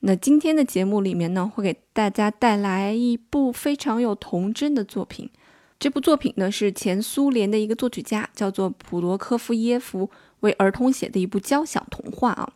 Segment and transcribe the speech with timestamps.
[0.00, 5.30] 那今天的节目里面呢，会给大家带来一部非常有童真的作品。
[5.78, 10.08] 这部作品呢，是前苏联的一个作曲家，叫做普罗科夫耶夫
[10.40, 12.52] 为儿童写的一部交响童话啊，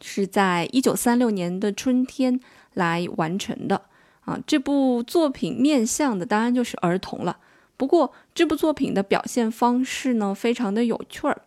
[0.00, 2.40] 是在一九三六年的春天
[2.74, 3.82] 来完成的
[4.20, 4.38] 啊。
[4.46, 7.38] 这部作品面向的当然就是儿童了。
[7.76, 11.42] 不过这部作品的表现方式呢，非常的有趣儿，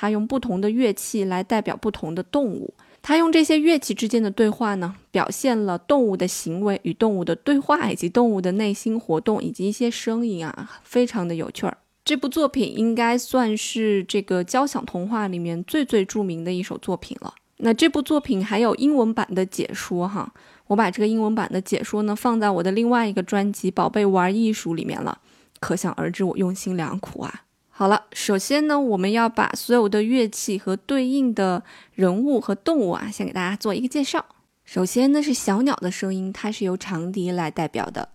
[0.00, 2.72] 他用不同的乐器来代表不同的动物。
[3.02, 11.76] 他用这些乐器之间的对话呢，表现了动物的行为与动物的对话，以及动物的内心活动，以及一些声音啊，非常的有趣儿。
[12.04, 17.34] 这部作品应该算是这个交响童话里面最最著名的一首作品了。
[17.56, 20.32] 那这部作品还有英文版的解说哈，
[20.68, 25.18] 我把这个英文版的解说呢放在我的另外一个专辑《宝贝玩艺术》里面了，
[25.58, 27.42] 可想而知我用心良苦啊。
[27.78, 31.62] 好了，首先呢，我们要把所有的乐器和对应的
[31.92, 34.26] 人物和动物啊，先给大家做一个介绍。
[34.64, 38.08] 首先呢是小鸟的声音，它是由长笛来代表的。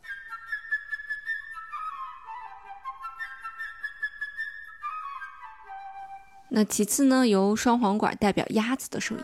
[6.50, 9.24] 那其次呢，由双簧管代表鸭子的声音。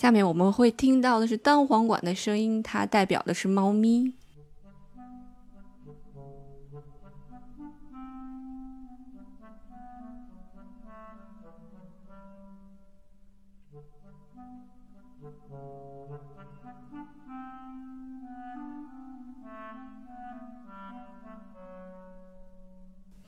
[0.00, 4.14] 下面我们会听到的是单簧管的声音，它代表的是猫咪。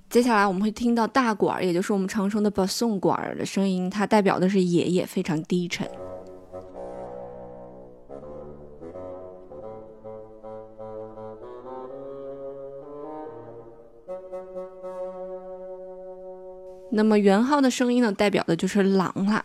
[0.08, 5.86] 接下来我们会听到大管，也就是我们常说的巴松管的声音，它代表的是爷爷，非常低沉。
[16.94, 19.42] 那么圆号的声音呢，代表的就是狼啦。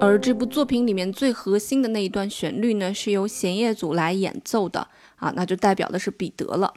[0.00, 6.74] 而这部作品里面最核心的那一段旋律呢，是由弦乐组来演奏的啊，那就代表的是彼得了。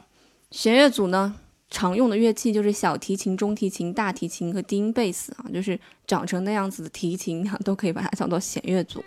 [0.52, 1.34] 弦乐组呢，
[1.68, 9.04] 常用的乐器就是小提琴、中提琴、大提琴和低音贝斯啊，就是长成那样子的提琴啊，都可以把它叫做弦乐组。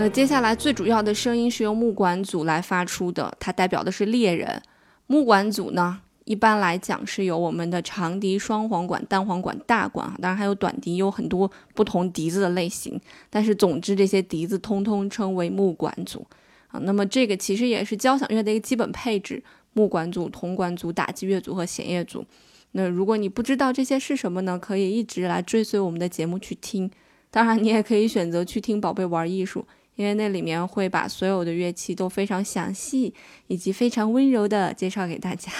[0.00, 4.62] 那接下来最主要的声音是由木管组来发出的，它代表的是猎人。
[5.06, 12.98] 木管组呢，一般来讲是由我们的长笛、双簧管、单簧管、大管啊，当然还有短笛，有很多不同笛子的类型。
[13.28, 16.26] 但是总之，这些笛子通通称为木管组
[16.68, 16.80] 啊。
[16.82, 19.44] 那么这个其实也是交响乐的一个基本配置：
[19.74, 22.24] 木管组、铜管组、打击乐组和弦乐组。
[22.72, 24.58] 那如果你不知道这些是什么呢？
[24.58, 26.90] 可以一直来追随我们的节目去听。
[27.30, 29.60] 当然，你也可以选择去听《宝贝玩艺术》。
[30.00, 33.12] 因为那里面会把所有的乐器都非常详细，
[33.48, 35.50] 以及非常温柔的介绍给大家。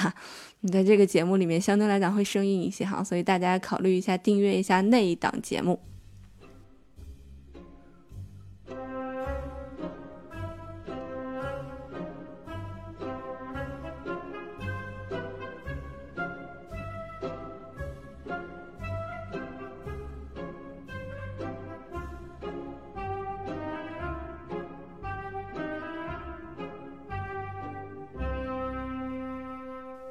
[0.63, 5.79] 你在这个节目里面相对来讲会生硬一些哈，所以大家考虑一下订阅一下那一档节目。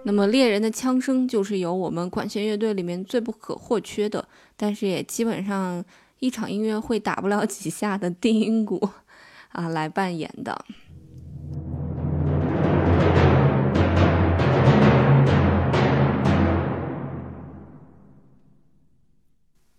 [0.09, 4.27] 那么猎人的枪声就是由我们管弦乐队里面最不可或缺的，
[4.57, 5.85] 但是也基本上
[6.17, 8.89] 一场音乐会打不了几下的低音鼓
[9.49, 10.65] 啊来扮演的。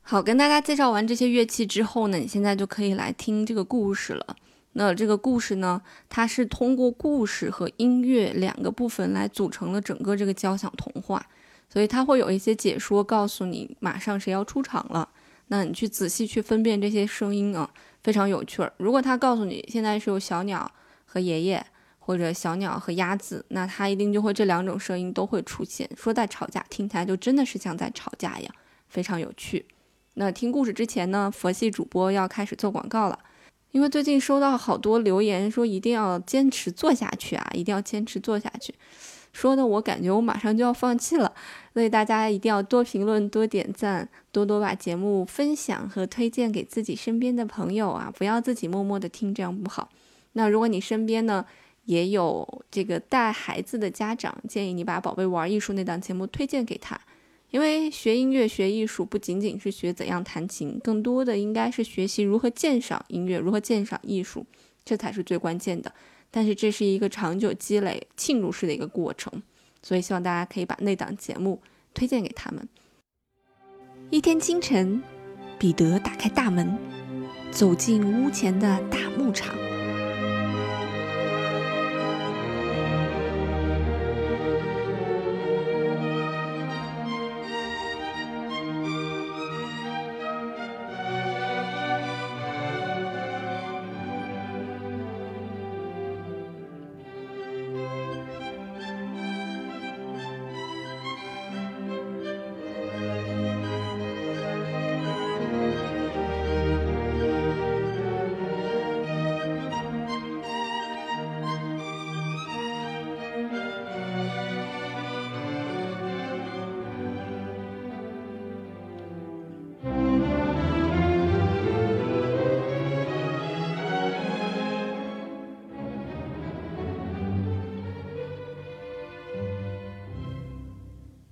[0.02, 4.36] 好，跟大家介绍完这些乐器之后呢，你现在就可以来听这个故事了。
[4.72, 11.26] 那这个故事呢，它是通过故事和音乐两个部分来组成了整个这个交响童话，
[11.68, 15.08] 所以它会有一些解说，告诉你马上谁要出场了。
[15.48, 17.68] 那你去仔细去分辨这些声音啊，
[18.04, 18.72] 非常有趣儿。
[18.76, 20.70] 如果他告诉你现在是有小鸟
[21.04, 21.66] 和爷爷，
[21.98, 25.90] 或者小鸟和鸭子，那它一定就会这两种声音都会出现。
[25.96, 28.54] 说在吵架，听起来就真的是像在吵架一样，
[28.88, 29.66] 非常有趣。
[30.14, 33.18] 那听故事之前呢，佛系主播要开始做广告了，
[33.72, 38.74] 因为最近收到好多留言说一定要坚持做下去啊，一定要坚持做下去。
[39.32, 41.32] 说的我感觉我马上就要放弃了，
[41.72, 48.12] 所以大家一定要多评论、多点赞、多多把节目分享和推荐给自己身边的朋友啊！
[48.18, 49.88] 不要自己默默的听，这样不好。
[50.32, 51.46] 那如果你身边呢
[51.84, 57.00] 也有这个带孩子的家长，建议你把《宝贝玩艺术》那档节目推荐给他，
[57.50, 64.46] 因为学音乐、学艺术不仅仅是学怎样弹琴，更多的应该是学习如何鉴赏音乐、如何鉴赏艺术，
[64.84, 65.92] 这才是最关键的。
[66.30, 69.42] 但是这是一个长久积累、浸入式的一个过程，
[69.82, 71.60] 所以希望大家可以把那档节目
[71.92, 72.68] 推荐给他们。
[74.10, 75.02] 一天清晨，
[75.58, 76.78] 彼得打开大门，
[77.50, 79.69] 走进屋前的大牧场。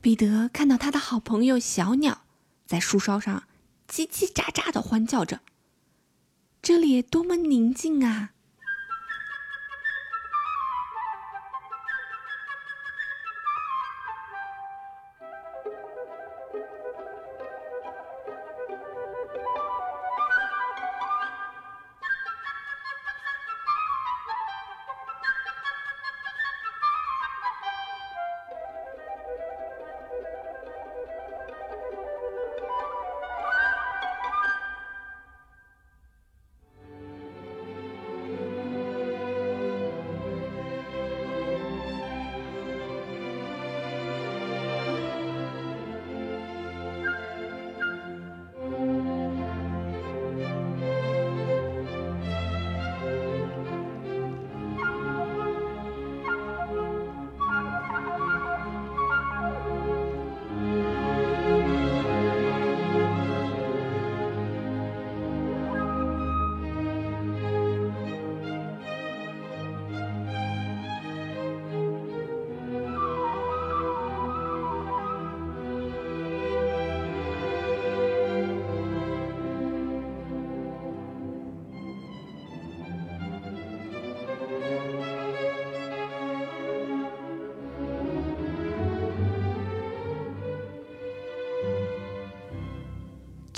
[0.09, 2.23] 彼得看到他的好朋友小鸟
[2.65, 3.45] 在树梢上
[3.87, 5.41] 叽叽喳喳的欢叫着，
[6.63, 8.31] 这里多么宁静啊！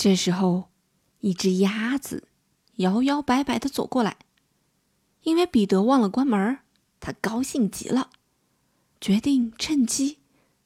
[0.02, 0.70] 这时候，
[1.18, 2.26] 一只鸭子
[2.76, 4.16] 摇摇摆摆的走过来，
[5.24, 6.60] 因为彼得忘了关门，
[7.00, 8.08] 他高兴极了，
[8.98, 10.16] 决定趁机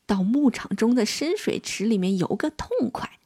[0.07, 3.19] 到牧场中的深水池里面游个痛快。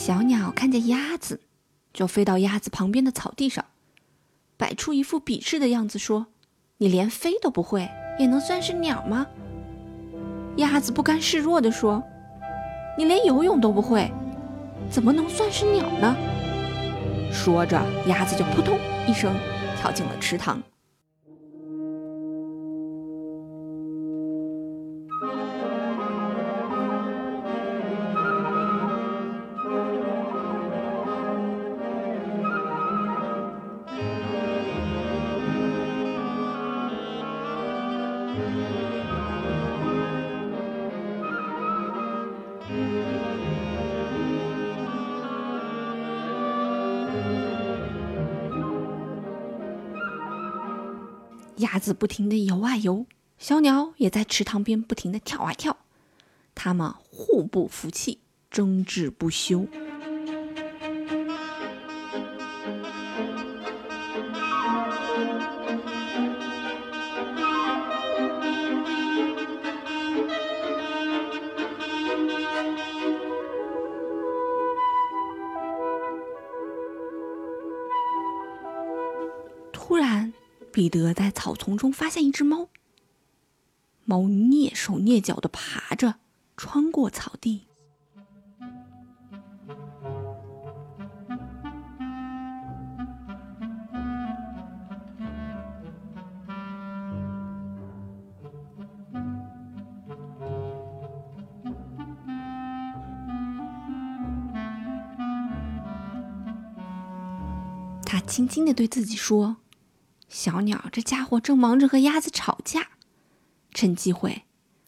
[0.00, 1.42] 小鸟看见鸭子，
[1.92, 3.66] 就飞到鸭子旁边的草地上，
[4.56, 6.28] 摆出一副鄙视的样子，说
[6.80, 7.86] ：“你连飞都不会，
[8.18, 9.26] 也能算是鸟吗？”
[10.56, 12.02] 鸭子不甘示弱地说
[12.96, 14.10] ：“你连游泳都不会，
[14.90, 16.16] 怎么能算是鸟呢？”
[17.30, 19.36] 说着，鸭子就扑通一声
[19.82, 20.62] 跳进了池塘。
[51.72, 53.06] 鸭子不停地游啊游，
[53.38, 55.76] 小鸟也在池塘边不停地跳啊跳，
[56.52, 58.18] 它们互不服气，
[58.50, 59.68] 争执不休。
[80.90, 82.68] 德在草丛中发现一只猫，
[84.04, 86.16] 猫蹑手蹑脚的爬着，
[86.56, 87.68] 穿过草地。
[108.04, 109.56] 他轻轻的对自己说。
[110.30, 112.90] 小鸟这家伙正忙着和鸭子吵架，
[113.74, 114.44] 趁机会，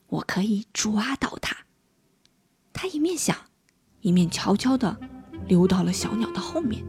[0.06, 1.56] 我可以抓到它。
[2.72, 3.36] 他一面想，
[4.02, 4.96] 一面悄悄地
[5.48, 6.84] 溜到了小鸟的后面。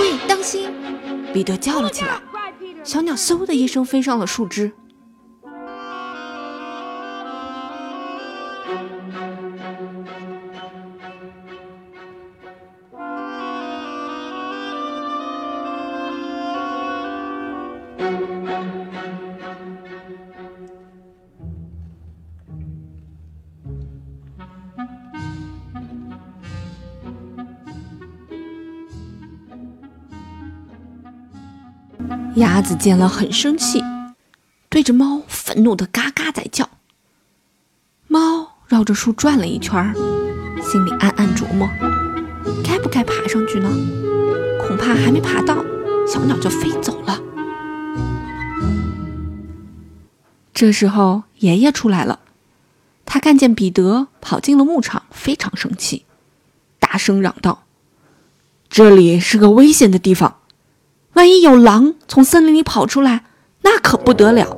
[0.00, 0.68] 喂，当心！
[1.32, 2.20] 彼得叫了起来。
[2.90, 4.72] 小鸟嗖的一声飞上了树枝。
[32.36, 33.82] 鸭子见了很生气，
[34.68, 36.68] 对着猫愤怒的嘎嘎在叫。
[38.06, 39.92] 猫绕着树转了一圈，
[40.62, 41.68] 心里暗暗琢磨：
[42.64, 43.68] 该不该爬上去呢？
[44.66, 45.64] 恐怕还没爬到，
[46.06, 47.20] 小鸟就飞走了。
[50.54, 52.20] 这时候，爷爷出来了，
[53.04, 56.04] 他看见彼得跑进了牧场，非常生气，
[56.78, 57.64] 大声嚷道
[58.68, 60.36] ：“这里是个危险的地方。”
[61.20, 63.24] 万一有狼从森林里跑出来，
[63.60, 64.56] 那可不得了。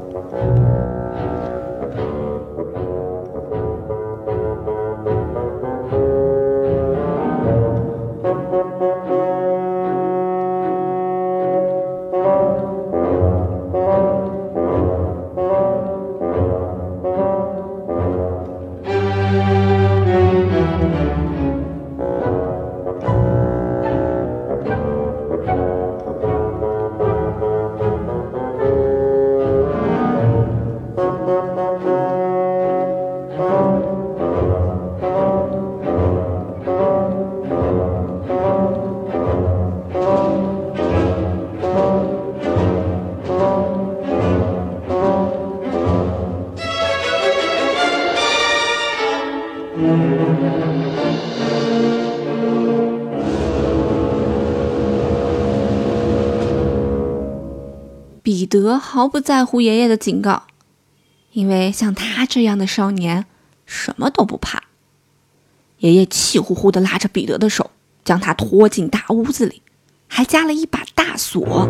[58.63, 60.45] 德毫不在乎爷爷的警告，
[61.33, 63.27] 因为像他这样的少年，
[63.67, 64.63] 什么都不怕。
[65.79, 67.73] 爷爷气呼呼地拉着彼得的手，
[68.05, 69.63] 将他拖进大屋子里，
[70.07, 71.69] 还加了一把大锁。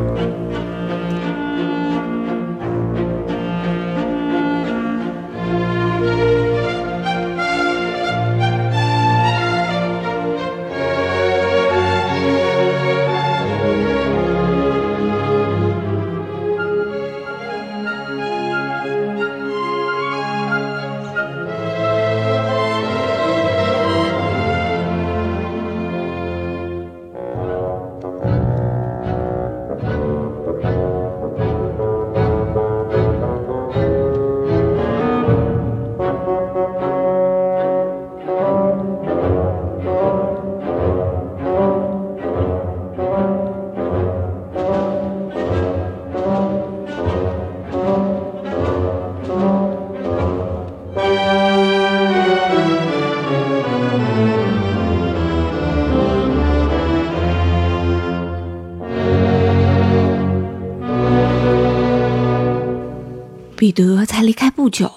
[63.62, 64.90] 彼得才离开不久，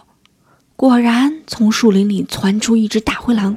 [0.76, 3.56] 果然从树林里窜出一只大灰狼。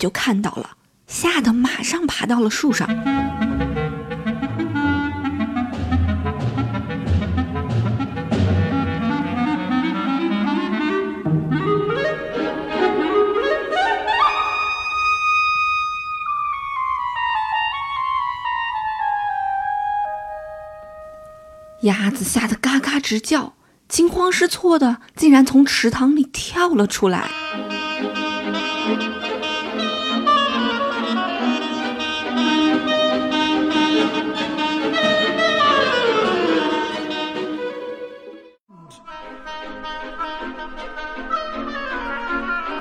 [0.00, 0.70] 就看到了，
[1.06, 2.88] 吓得马上爬到了树上。
[21.82, 23.52] 鸭子吓得嘎嘎直叫，
[23.86, 27.39] 惊慌失措的竟然从池塘里跳了出来。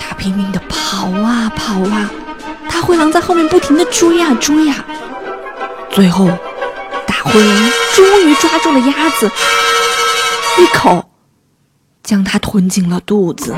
[0.09, 2.09] 他拼命的跑啊跑啊，
[2.67, 4.83] 大灰狼在后面不停的追啊追啊，
[5.91, 6.27] 最后。
[7.05, 9.29] 大灰狼终于抓住了鸭子，
[10.57, 11.11] 一口
[12.01, 13.53] 将它吞进了肚子。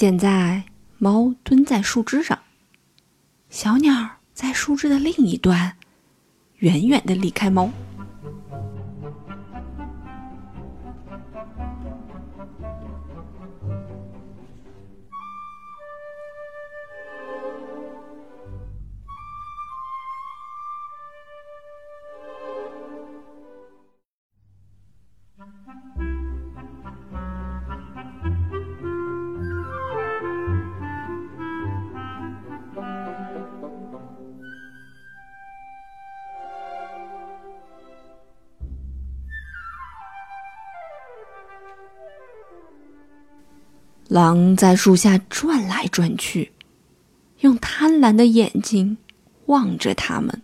[0.00, 0.62] 现在，
[0.98, 2.38] 猫蹲在树枝上，
[3.50, 5.76] 小鸟在树枝的另一端，
[6.58, 7.72] 远远的离开猫。
[44.08, 46.52] 狼在树下转来转去，
[47.40, 48.96] 用贪婪的眼睛
[49.46, 50.42] 望着他们。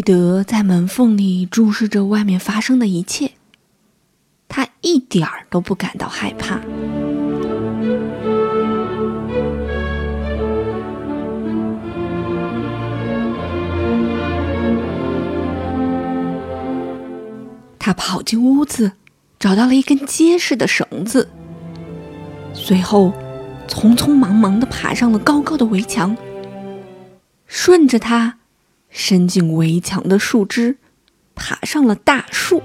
[0.00, 3.32] 彼得在门缝里注视着外面发生的一切，
[4.48, 6.58] 他一点儿都不感到害怕。
[17.78, 18.92] 他跑进屋子，
[19.38, 21.28] 找到了一根结实的绳子，
[22.54, 23.12] 随后
[23.68, 26.16] 匆匆忙忙的爬上了高高的围墙，
[27.46, 28.39] 顺着它。
[28.90, 30.76] 伸进围墙的树枝
[31.34, 32.62] 爬上了大树。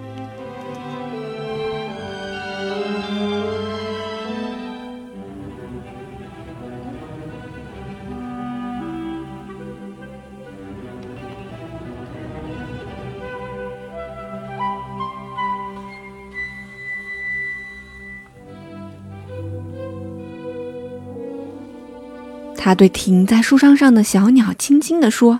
[22.65, 25.39] 他对停在树梢上的小鸟轻轻地说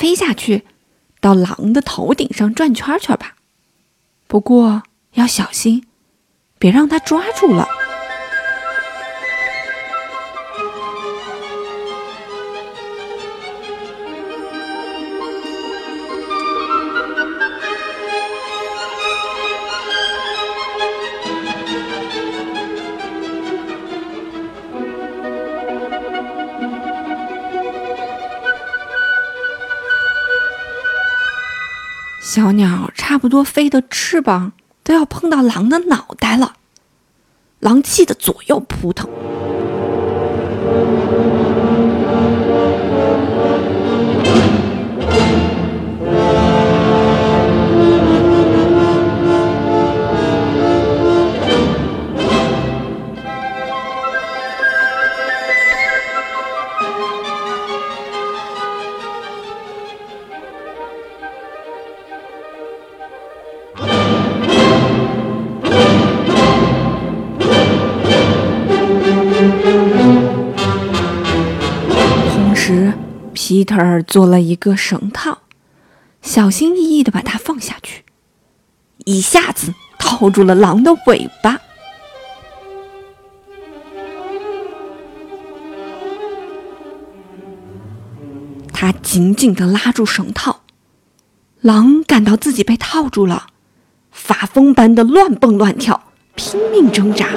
[0.00, 0.64] 飞下去，
[1.20, 3.36] 到狼的头顶上转圈圈吧。
[4.26, 5.84] 不过要小心，
[6.58, 7.68] 别让它抓住了。”
[32.32, 34.52] 小鸟差不多飞的翅膀
[34.84, 36.52] 都要碰到狼的脑袋了，
[37.58, 39.10] 狼气得左右扑腾。
[73.60, 75.40] 皮特儿做了一个绳套，
[76.22, 78.04] 小心翼翼地把它放下去，
[79.04, 81.60] 一下子套住了狼的尾巴。
[88.72, 90.62] 他紧紧地拉住绳套，
[91.60, 93.48] 狼感到自己被套住了，
[94.10, 97.28] 发疯般的乱蹦乱跳，拼命挣扎。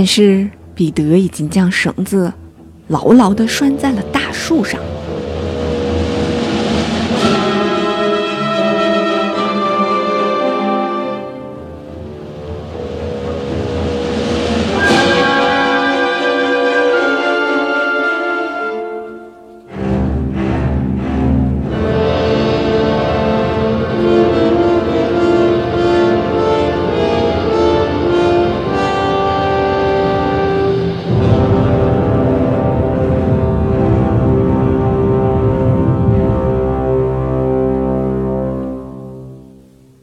[0.00, 2.32] 但是彼得已经将绳子
[2.88, 4.80] 牢牢地拴在了大树上。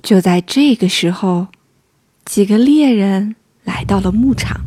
[0.08, 1.48] 就在这个时候，
[2.24, 4.62] 几个猎人来到了牧场。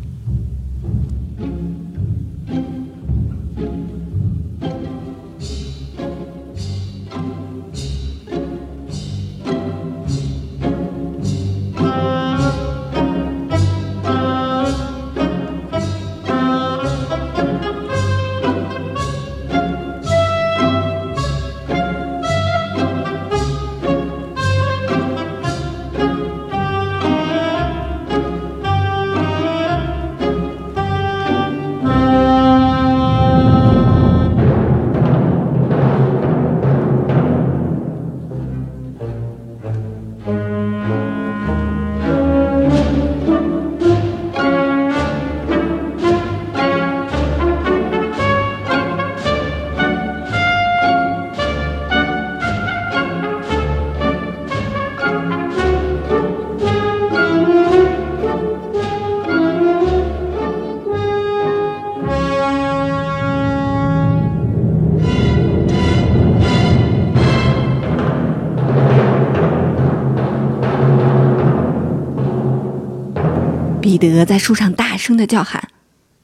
[74.25, 75.69] 在树上大声的叫喊：“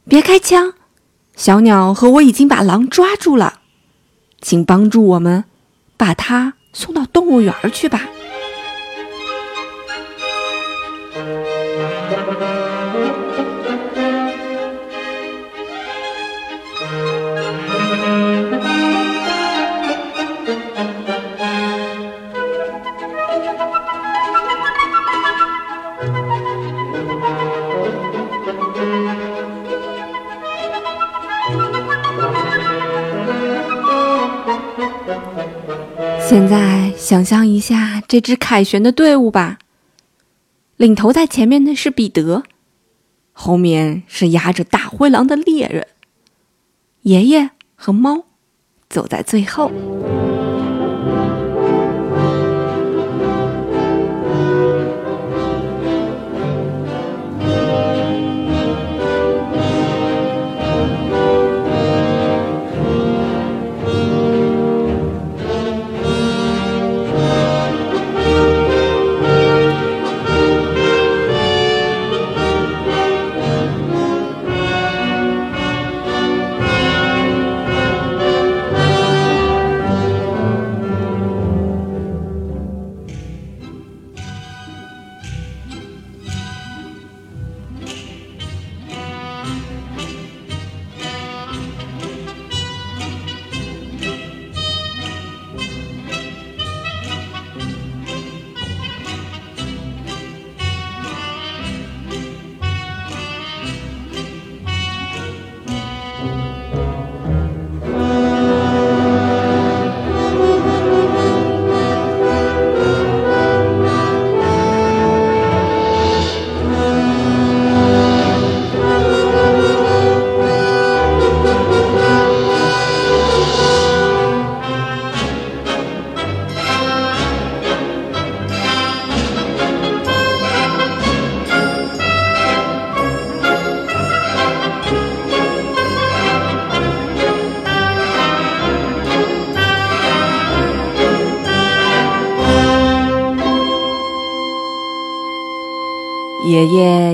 [0.08, 0.74] 别开枪！
[1.36, 3.62] 小鸟和我已经把狼抓住了，
[4.42, 5.46] 请帮助我们
[5.96, 8.08] 把它送到动物园去吧。”
[36.48, 39.60] 现在想象一下这支凯旋的队伍吧。
[40.78, 42.44] 领头在前面的是彼得，
[43.34, 45.88] 后面是压着大灰狼的猎人，
[47.02, 48.24] 爷爷和猫
[48.88, 49.70] 走在最后。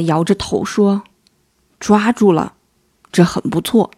[0.06, 1.04] 摇着头说
[1.80, 2.54] ：“抓住了，
[3.12, 3.92] 这很不错。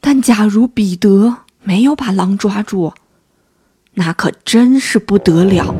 [0.00, 2.92] 但假如彼得没有把狼抓住，
[3.94, 5.74] 那可真是不得了。”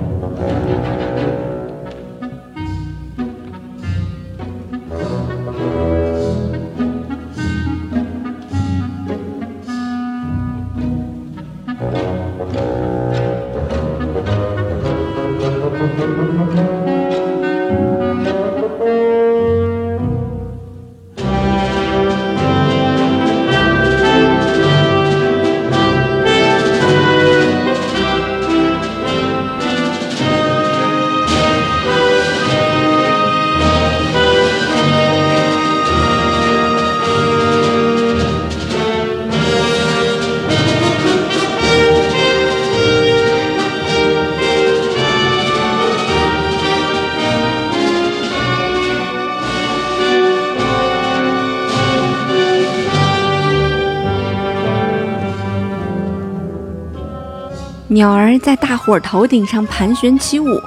[58.38, 60.60] 在大伙头顶上盘旋起舞，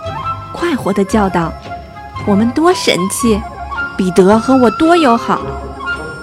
[0.54, 1.52] 快活地叫道
[2.28, 3.40] ：“我们多神气！
[3.98, 5.42] 彼得和我多友好！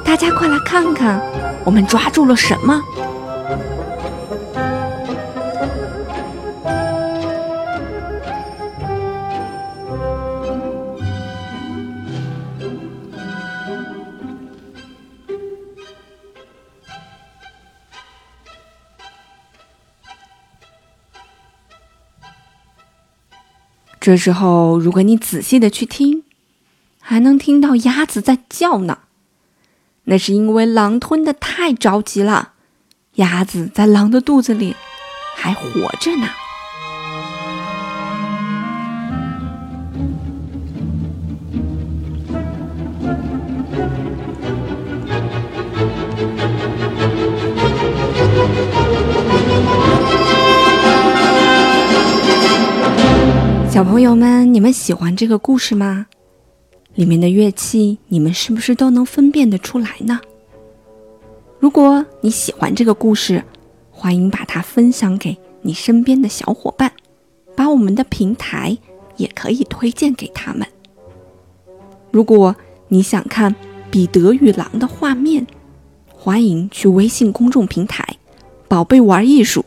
[0.05, 1.21] 大家快来看看，
[1.65, 2.81] 我们抓住了什么！”
[24.05, 26.25] 这时候，如果你仔细的去听，
[27.01, 28.99] 还能听到鸭子在叫呢。
[30.05, 32.53] 那是因为狼吞的太着急了，
[33.15, 34.77] 鸭子在狼的肚子里
[35.35, 36.29] 还活着呢。
[53.75, 56.07] 小朋友们，你们喜欢这个故事吗？
[56.95, 60.21] 里面的乐器，你们是不是都能分辨得出来呢？
[61.59, 63.43] 如果你喜欢这个故事，
[63.91, 66.93] 欢迎把它分享给你身边的小伙伴，
[67.57, 68.79] 把我们的平台
[69.17, 70.65] 也可以推荐给他们。
[72.13, 72.55] 如果
[72.87, 73.53] 你想看
[73.91, 75.45] 彼得与狼的画面，
[76.15, 78.07] 欢迎去微信公众平台
[78.71, 79.65] “宝贝玩艺术”，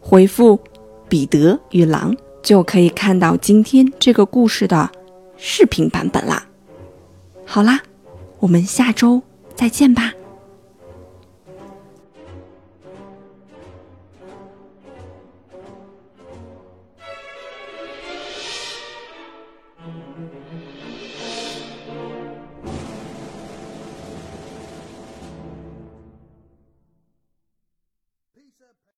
[0.00, 0.60] 回复
[1.10, 2.16] “彼得与狼”。
[2.48, 4.90] 就可以看到今天这个故事的
[5.36, 6.46] 视频版本啦。
[7.44, 7.82] 好啦，
[8.38, 9.22] 我们下周
[9.54, 10.14] 再见吧。